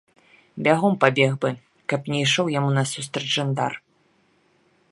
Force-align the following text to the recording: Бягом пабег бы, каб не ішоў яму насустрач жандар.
Бягом 0.67 0.95
пабег 1.03 1.33
бы, 1.43 1.49
каб 1.93 2.09
не 2.13 2.21
ішоў 2.27 2.47
яму 2.59 2.69
насустрач 2.79 3.27
жандар. 3.35 3.73